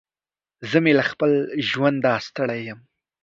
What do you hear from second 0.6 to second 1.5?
زه مې له خپل